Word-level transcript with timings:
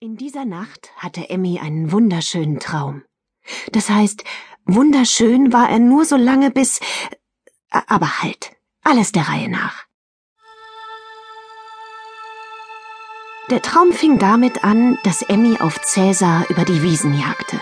In 0.00 0.16
dieser 0.16 0.44
Nacht 0.44 0.92
hatte 0.96 1.28
Emmy 1.28 1.58
einen 1.58 1.90
wunderschönen 1.90 2.60
Traum. 2.60 3.02
Das 3.72 3.90
heißt, 3.90 4.22
wunderschön 4.64 5.52
war 5.52 5.68
er 5.68 5.80
nur 5.80 6.04
so 6.04 6.14
lange 6.14 6.52
bis. 6.52 6.78
Aber 7.68 8.22
halt, 8.22 8.52
alles 8.84 9.10
der 9.10 9.28
Reihe 9.28 9.48
nach. 9.48 9.86
Der 13.50 13.60
Traum 13.60 13.90
fing 13.90 14.20
damit 14.20 14.62
an, 14.62 14.96
dass 15.02 15.22
Emmy 15.22 15.56
auf 15.58 15.80
Cäsar 15.80 16.48
über 16.48 16.64
die 16.64 16.84
Wiesen 16.84 17.18
jagte. 17.18 17.60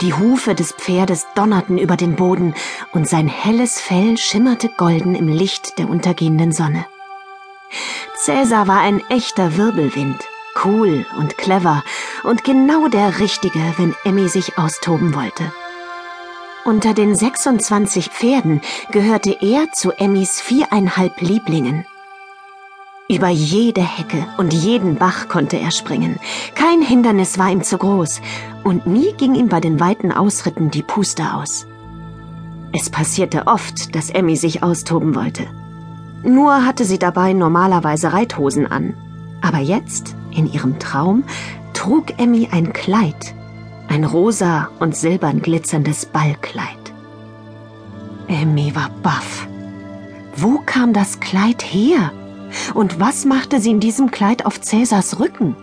Die 0.00 0.14
Hufe 0.14 0.54
des 0.54 0.72
Pferdes 0.72 1.26
donnerten 1.34 1.76
über 1.76 1.98
den 1.98 2.16
Boden 2.16 2.54
und 2.94 3.06
sein 3.06 3.28
helles 3.28 3.78
Fell 3.78 4.16
schimmerte 4.16 4.70
golden 4.70 5.14
im 5.14 5.28
Licht 5.28 5.78
der 5.78 5.90
untergehenden 5.90 6.52
Sonne. 6.52 6.86
Cäsar 8.16 8.68
war 8.68 8.80
ein 8.80 9.02
echter 9.10 9.58
Wirbelwind 9.58 10.31
cool 10.64 11.06
und 11.18 11.38
clever 11.38 11.82
und 12.24 12.44
genau 12.44 12.88
der 12.88 13.18
Richtige, 13.18 13.60
wenn 13.76 13.94
Emmy 14.04 14.28
sich 14.28 14.58
austoben 14.58 15.14
wollte. 15.14 15.52
Unter 16.64 16.94
den 16.94 17.14
26 17.14 18.08
Pferden 18.08 18.60
gehörte 18.92 19.36
er 19.40 19.72
zu 19.72 19.90
Emmys 19.90 20.40
viereinhalb 20.40 21.20
Lieblingen. 21.20 21.84
Über 23.08 23.28
jede 23.28 23.82
Hecke 23.82 24.26
und 24.38 24.54
jeden 24.54 24.94
Bach 24.94 25.28
konnte 25.28 25.58
er 25.58 25.72
springen. 25.72 26.20
Kein 26.54 26.80
Hindernis 26.80 27.36
war 27.38 27.50
ihm 27.50 27.62
zu 27.62 27.78
groß 27.78 28.20
und 28.62 28.86
nie 28.86 29.12
ging 29.14 29.34
ihm 29.34 29.48
bei 29.48 29.60
den 29.60 29.80
weiten 29.80 30.12
Ausritten 30.12 30.70
die 30.70 30.82
Puste 30.84 31.34
aus. 31.34 31.66
Es 32.72 32.88
passierte 32.88 33.48
oft, 33.48 33.94
dass 33.94 34.10
Emmy 34.10 34.36
sich 34.36 34.62
austoben 34.62 35.14
wollte. 35.14 35.46
Nur 36.22 36.64
hatte 36.64 36.84
sie 36.84 36.98
dabei 36.98 37.32
normalerweise 37.32 38.12
Reithosen 38.12 38.66
an. 38.70 38.94
Aber 39.42 39.58
jetzt 39.58 40.14
in 40.32 40.52
ihrem 40.52 40.78
Traum 40.78 41.24
trug 41.72 42.18
Emmy 42.18 42.48
ein 42.50 42.72
Kleid, 42.72 43.34
ein 43.88 44.04
rosa 44.04 44.68
und 44.78 44.96
silbern 44.96 45.42
glitzerndes 45.42 46.06
Ballkleid. 46.06 46.92
Emmy 48.28 48.74
war 48.74 48.90
baff. 49.02 49.46
Wo 50.36 50.58
kam 50.64 50.92
das 50.92 51.20
Kleid 51.20 51.62
her? 51.62 52.12
Und 52.74 53.00
was 53.00 53.24
machte 53.24 53.60
sie 53.60 53.70
in 53.70 53.80
diesem 53.80 54.10
Kleid 54.10 54.46
auf 54.46 54.60
Cäsars 54.60 55.20
Rücken? 55.20 55.56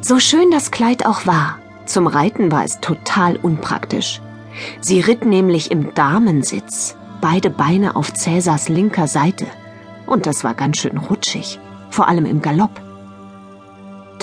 So 0.00 0.18
schön 0.18 0.50
das 0.50 0.70
Kleid 0.70 1.06
auch 1.06 1.26
war, 1.26 1.58
zum 1.86 2.06
Reiten 2.06 2.50
war 2.50 2.64
es 2.64 2.80
total 2.80 3.36
unpraktisch. 3.36 4.20
Sie 4.80 5.00
ritt 5.00 5.24
nämlich 5.24 5.70
im 5.70 5.94
Damensitz, 5.94 6.96
beide 7.20 7.50
Beine 7.50 7.96
auf 7.96 8.12
Cäsars 8.12 8.68
linker 8.68 9.08
Seite. 9.08 9.46
Und 10.06 10.26
das 10.26 10.44
war 10.44 10.54
ganz 10.54 10.78
schön 10.78 10.98
rutschig, 10.98 11.58
vor 11.90 12.08
allem 12.08 12.26
im 12.26 12.40
Galopp. 12.40 12.80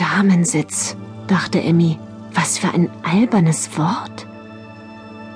Damensitz, 0.01 0.95
dachte 1.27 1.61
Emmy. 1.61 1.99
Was 2.33 2.57
für 2.57 2.73
ein 2.73 2.89
albernes 3.03 3.77
Wort. 3.77 4.25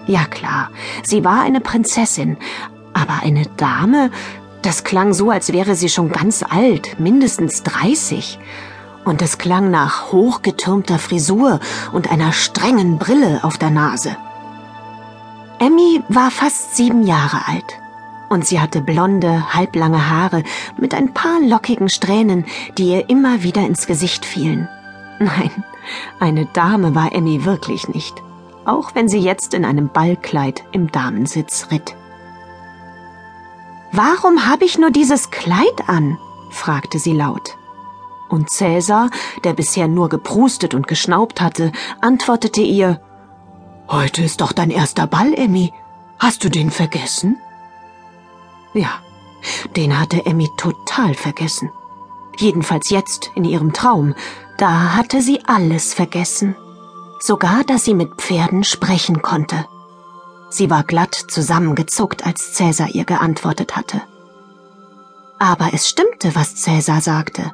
Ja 0.08 0.26
klar, 0.26 0.70
sie 1.04 1.24
war 1.24 1.42
eine 1.42 1.62
Prinzessin, 1.62 2.38
aber 2.94 3.22
eine 3.22 3.46
Dame, 3.58 4.10
das 4.64 4.84
klang 4.84 5.14
so, 5.14 5.30
als 5.30 5.54
wäre 5.54 5.76
sie 5.76 5.90
schon 5.90 6.12
ganz 6.12 6.42
alt, 6.42 7.00
mindestens 7.00 7.62
dreißig. 7.62 8.40
Und 9.04 9.22
es 9.22 9.38
klang 9.38 9.70
nach 9.70 10.12
hochgetürmter 10.12 10.98
Frisur 10.98 11.60
und 11.92 12.12
einer 12.12 12.32
strengen 12.32 12.98
Brille 12.98 13.44
auf 13.44 13.60
der 13.60 13.70
Nase. 13.70 14.18
Emmy 15.60 16.02
war 16.10 16.32
fast 16.32 16.76
sieben 16.76 17.06
Jahre 17.06 17.48
alt 17.48 17.85
und 18.30 18.46
sie 18.46 18.60
hatte 18.60 18.82
blonde, 18.82 19.54
halblange 19.54 20.10
Haare 20.10 20.44
mit 20.78 20.94
ein 20.94 21.14
paar 21.14 21.40
lockigen 21.42 21.90
Strähnen, 21.90 22.46
die 22.78 22.92
ihr 22.92 23.10
immer 23.10 23.44
wieder 23.44 23.66
ins 23.66 23.88
Gesicht 23.88 24.26
fielen. 24.26 24.68
Nein, 25.20 25.52
eine 26.20 26.46
Dame 26.46 26.96
war 26.96 27.14
Emmy 27.14 27.46
wirklich 27.46 27.88
nicht, 27.88 28.16
auch 28.66 28.96
wenn 28.96 29.08
sie 29.08 29.20
jetzt 29.20 29.54
in 29.54 29.66
einem 29.66 29.90
Ballkleid 29.90 30.64
im 30.72 30.92
Damensitz 30.92 31.68
ritt. 31.72 31.96
Warum 33.92 34.46
habe 34.46 34.66
ich 34.66 34.78
nur 34.78 34.92
dieses 34.92 35.32
Kleid 35.32 35.88
an? 35.88 36.18
fragte 36.50 37.00
sie 37.00 37.14
laut. 37.14 37.58
Und 38.28 38.50
Cäsar, 38.50 39.10
der 39.44 39.54
bisher 39.54 39.88
nur 39.88 40.10
geprustet 40.10 40.74
und 40.74 40.88
geschnaubt 40.88 41.42
hatte, 41.42 41.72
antwortete 42.02 42.62
ihr 42.62 43.00
Heute 43.88 44.24
ist 44.24 44.42
doch 44.42 44.52
dein 44.52 44.72
erster 44.72 45.06
Ball, 45.06 45.34
Emmy. 45.34 45.72
Hast 46.18 46.44
du 46.44 46.50
den 46.50 46.72
vergessen? 46.72 47.38
Ja, 48.76 49.00
den 49.76 50.00
hatte 50.00 50.26
Emmy 50.26 50.50
total 50.58 51.14
vergessen. 51.14 51.72
Jedenfalls 52.38 52.90
jetzt 52.90 53.32
in 53.34 53.46
ihrem 53.46 53.72
Traum, 53.72 54.14
da 54.58 54.96
hatte 54.96 55.22
sie 55.22 55.40
alles 55.46 55.94
vergessen. 55.94 56.56
Sogar, 57.20 57.64
dass 57.64 57.86
sie 57.86 57.94
mit 57.94 58.16
Pferden 58.16 58.66
sprechen 58.66 59.22
konnte. 59.22 59.66
Sie 60.50 60.70
war 60.70 60.84
glatt 60.84 61.16
zusammengezuckt, 61.16 62.26
als 62.26 62.54
Cäsar 62.54 62.90
ihr 62.90 63.06
geantwortet 63.06 63.76
hatte. 63.78 64.02
Aber 65.40 65.74
es 65.74 65.88
stimmte, 65.88 66.36
was 66.36 66.56
Cäsar 66.56 67.02
sagte. 67.02 67.54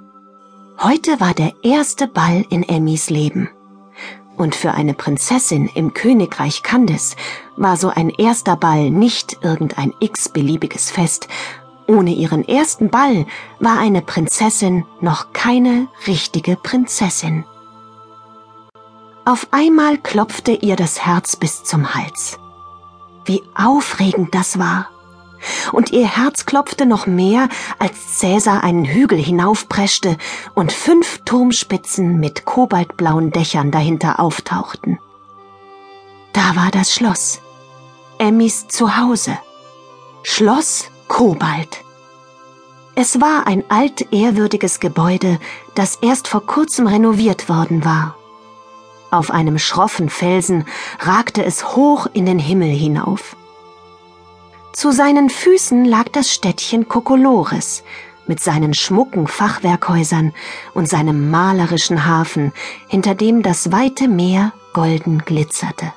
Heute 0.79 1.19
war 1.19 1.33
der 1.35 1.53
erste 1.63 2.07
Ball 2.07 2.43
in 2.49 2.63
Emmys 2.63 3.11
Leben. 3.11 3.49
Und 4.41 4.55
für 4.55 4.71
eine 4.71 4.95
Prinzessin 4.95 5.69
im 5.75 5.93
Königreich 5.93 6.63
Candes 6.63 7.15
war 7.57 7.77
so 7.77 7.89
ein 7.89 8.09
erster 8.09 8.55
Ball 8.55 8.89
nicht 8.89 9.37
irgendein 9.43 9.93
x-beliebiges 9.99 10.89
Fest. 10.89 11.27
Ohne 11.85 12.09
ihren 12.09 12.47
ersten 12.47 12.89
Ball 12.89 13.27
war 13.59 13.77
eine 13.77 14.01
Prinzessin 14.01 14.83
noch 14.99 15.31
keine 15.31 15.89
richtige 16.07 16.55
Prinzessin. 16.55 17.45
Auf 19.25 19.47
einmal 19.51 19.99
klopfte 19.99 20.53
ihr 20.53 20.75
das 20.75 21.05
Herz 21.05 21.35
bis 21.35 21.63
zum 21.63 21.93
Hals. 21.93 22.39
Wie 23.25 23.43
aufregend 23.53 24.33
das 24.33 24.57
war 24.57 24.89
und 25.71 25.91
ihr 25.91 26.07
Herz 26.07 26.45
klopfte 26.45 26.85
noch 26.85 27.07
mehr, 27.07 27.49
als 27.79 28.17
Cäsar 28.19 28.63
einen 28.63 28.85
Hügel 28.85 29.17
hinaufpreschte 29.17 30.17
und 30.53 30.71
fünf 30.71 31.19
Turmspitzen 31.25 32.19
mit 32.19 32.45
kobaltblauen 32.45 33.31
Dächern 33.31 33.71
dahinter 33.71 34.19
auftauchten. 34.19 34.99
Da 36.33 36.55
war 36.55 36.71
das 36.71 36.93
Schloss, 36.93 37.41
Emmys 38.17 38.67
Zuhause. 38.67 39.37
Schloss 40.23 40.85
Kobalt. 41.07 41.83
Es 42.93 43.19
war 43.19 43.47
ein 43.47 43.63
altehrwürdiges 43.69 44.79
Gebäude, 44.79 45.39
das 45.75 45.97
erst 46.01 46.27
vor 46.27 46.45
kurzem 46.45 46.87
renoviert 46.87 47.49
worden 47.49 47.83
war. 47.83 48.15
Auf 49.09 49.31
einem 49.31 49.57
schroffen 49.59 50.09
Felsen 50.09 50.65
ragte 50.99 51.43
es 51.43 51.75
hoch 51.75 52.07
in 52.13 52.25
den 52.25 52.39
Himmel 52.39 52.69
hinauf. 52.69 53.35
Zu 54.81 54.91
seinen 54.91 55.29
Füßen 55.29 55.85
lag 55.85 56.09
das 56.11 56.33
Städtchen 56.33 56.87
Kokolores 56.87 57.83
mit 58.25 58.39
seinen 58.39 58.73
schmucken 58.73 59.27
Fachwerkhäusern 59.27 60.33
und 60.73 60.89
seinem 60.89 61.29
malerischen 61.29 62.07
Hafen, 62.07 62.51
hinter 62.87 63.13
dem 63.13 63.43
das 63.43 63.71
weite 63.71 64.07
Meer 64.07 64.53
golden 64.73 65.19
glitzerte. 65.19 65.93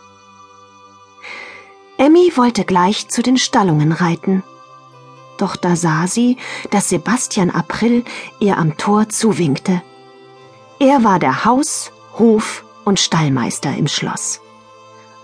Emmy 1.96 2.30
wollte 2.36 2.66
gleich 2.66 3.08
zu 3.08 3.22
den 3.22 3.38
Stallungen 3.38 3.90
reiten. 3.90 4.42
Doch 5.38 5.56
da 5.56 5.76
sah 5.76 6.06
sie, 6.06 6.36
dass 6.70 6.90
Sebastian 6.90 7.48
April 7.48 8.04
ihr 8.38 8.58
am 8.58 8.76
Tor 8.76 9.08
zuwinkte. 9.08 9.80
Er 10.78 11.02
war 11.04 11.18
der 11.18 11.46
Haus-, 11.46 11.90
Hof- 12.18 12.66
und 12.84 13.00
Stallmeister 13.00 13.74
im 13.74 13.88
Schloss 13.88 14.42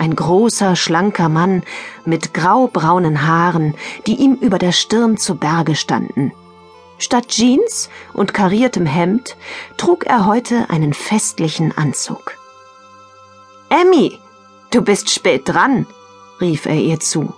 ein 0.01 0.17
großer, 0.17 0.77
schlanker 0.77 1.29
Mann 1.29 1.63
mit 2.05 2.33
graubraunen 2.35 3.27
Haaren, 3.27 3.75
die 4.07 4.17
ihm 4.17 4.35
über 4.35 4.59
der 4.59 4.73
Stirn 4.73 5.19
zu 5.19 5.37
Berge 5.37 5.77
standen. 5.77 6.33
Statt 6.99 7.29
Jeans 7.29 7.89
und 8.13 8.35
kariertem 8.35 8.87
Hemd 8.87 9.37
trug 9.77 10.07
er 10.07 10.27
heute 10.27 10.69
einen 10.71 10.95
festlichen 10.95 11.77
Anzug. 11.77 12.37
Emmy, 13.69 14.19
du 14.71 14.83
bist 14.83 15.11
spät 15.11 15.43
dran, 15.45 15.87
rief 16.41 16.67
er 16.67 16.77
ihr 16.77 16.99
zu. 16.99 17.33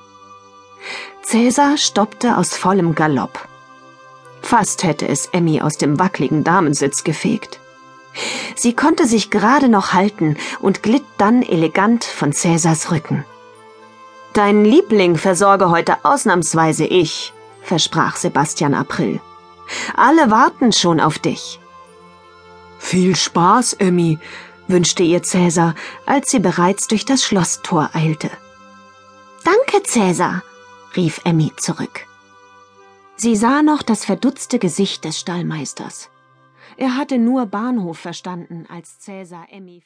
Cäsar 1.23 1.77
stoppte 1.77 2.37
aus 2.37 2.57
vollem 2.57 2.95
Galopp. 2.95 3.49
Fast 4.41 4.83
hätte 4.83 5.07
es 5.09 5.27
Emmy 5.27 5.61
aus 5.61 5.79
dem 5.79 5.99
wackligen 5.99 6.43
Damensitz 6.43 7.05
gefegt. 7.05 7.61
Sie 8.55 8.75
konnte 8.75 9.07
sich 9.07 9.31
gerade 9.31 9.69
noch 9.69 9.93
halten 9.93 10.37
und 10.61 10.83
glitt 10.83 11.05
dann 11.19 11.43
elegant 11.43 12.05
von 12.05 12.33
Cäsars 12.33 12.91
Rücken. 12.91 13.25
Dein 14.33 14.65
Liebling 14.65 15.17
versorge 15.17 15.71
heute 15.71 16.05
ausnahmsweise 16.05 16.85
ich, 16.85 17.33
versprach 17.63 18.17
Sebastian 18.17 18.75
April. 18.75 19.21
Alle 19.97 20.31
warten 20.31 20.73
schon 20.73 21.01
auf 21.01 21.19
dich. 21.19 21.61
Viel 22.79 23.15
Spaß, 23.15 23.75
Emmy, 23.75 24.19
wünschte 24.69 25.03
ihr 25.03 25.23
Cäsar, 25.23 25.75
als 26.07 26.31
sie 26.31 26.41
bereits 26.41 26.89
durch 26.89 27.05
das 27.05 27.23
Schlosstor 27.23 27.91
eilte. 27.93 28.31
Danke, 29.45 29.83
Cäsar, 29.85 30.43
rief 30.97 31.21
Emmy 31.25 31.53
zurück. 31.57 32.07
Sie 33.17 33.37
sah 33.37 33.63
noch 33.63 33.83
das 33.83 34.05
verdutzte 34.05 34.59
Gesicht 34.59 35.05
des 35.05 35.19
Stallmeisters. 35.21 36.09
Er 36.77 36.97
hatte 36.97 37.19
nur 37.19 37.47
Bahnhof 37.47 37.99
verstanden, 37.99 38.67
als 38.69 38.99
Cäsar 38.99 39.47
Emmy 39.51 39.81